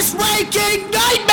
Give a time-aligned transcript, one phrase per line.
[0.00, 1.29] this waking nightmare.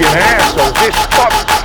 [0.00, 1.57] Fuck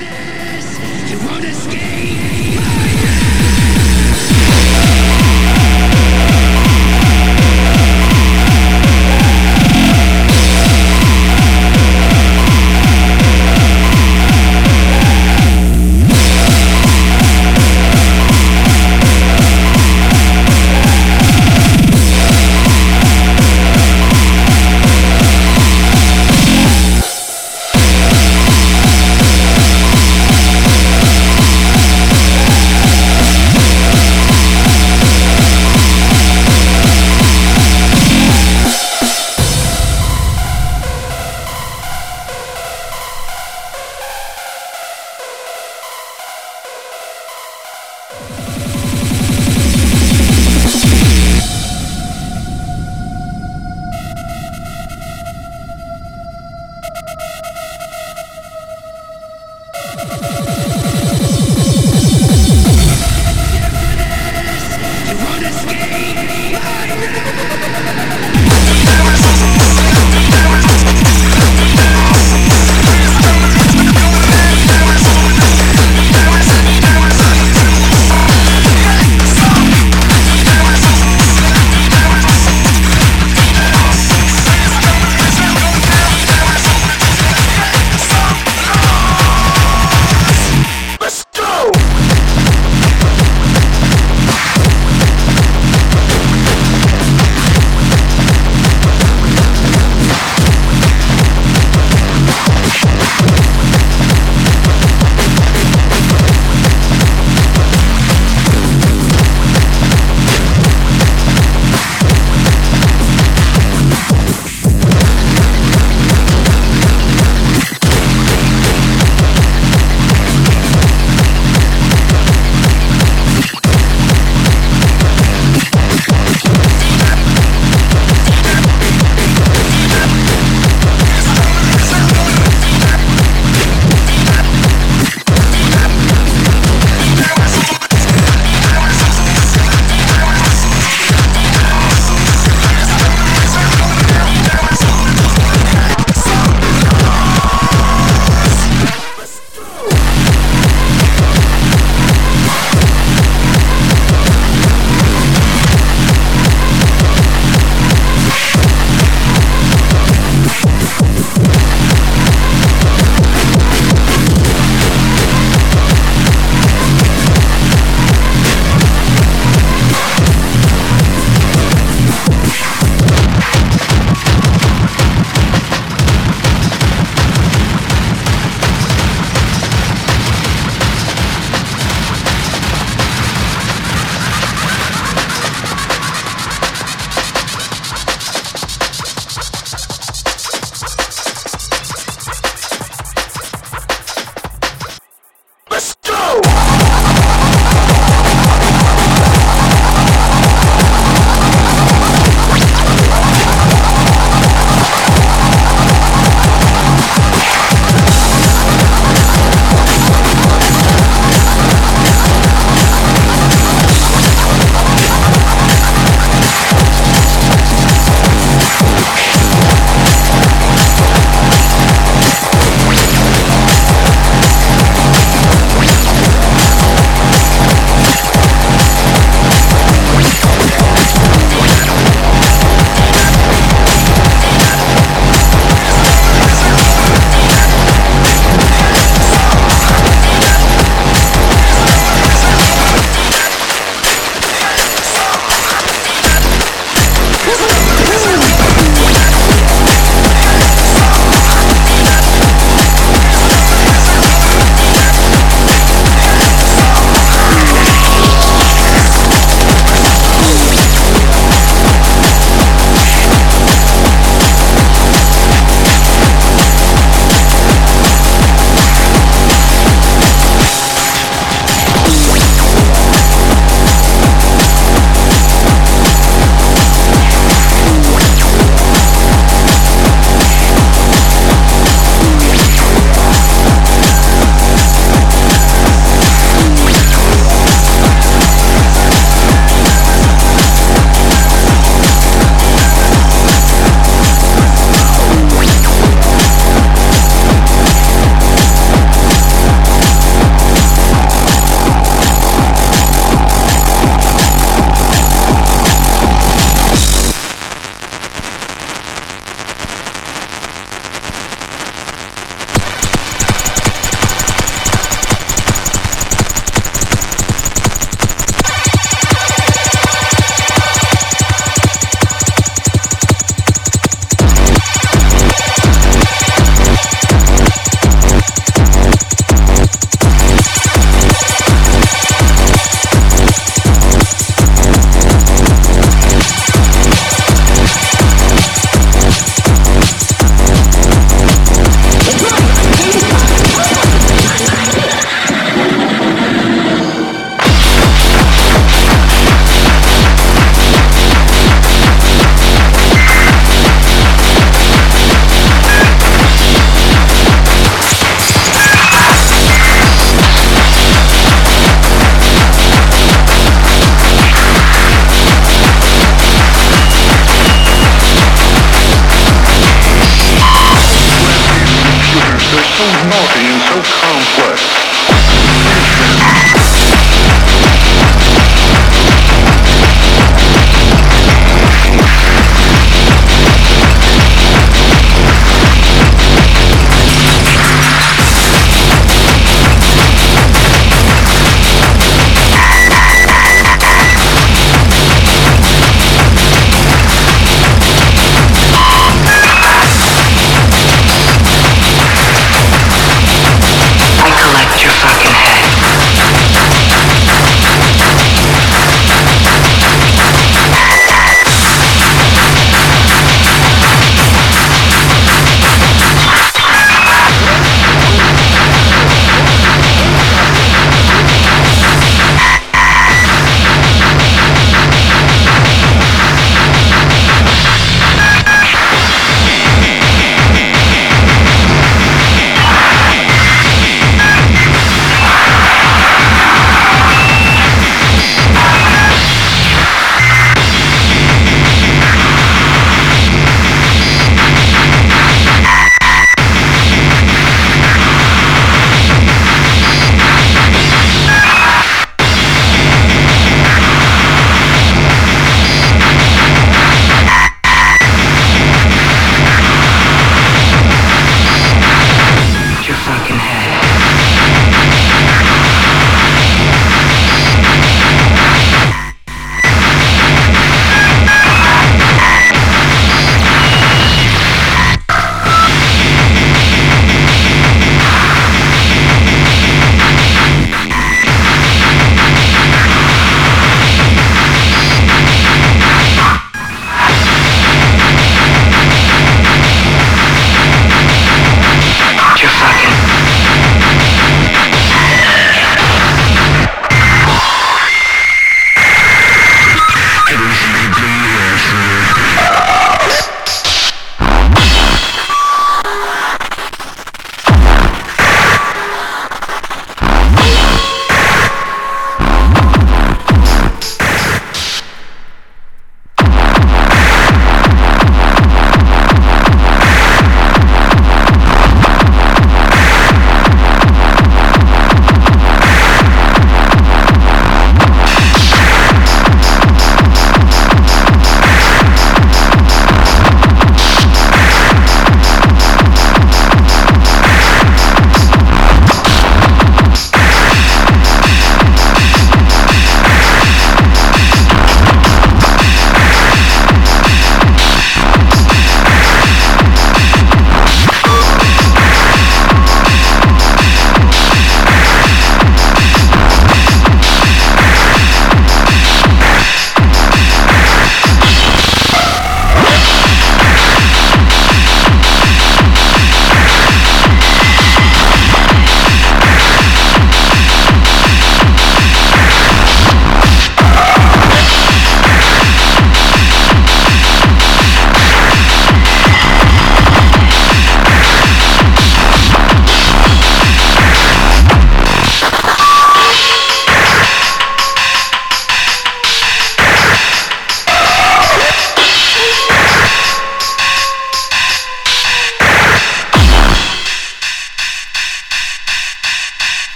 [0.00, 1.10] madness!
[1.10, 2.29] You won't escape!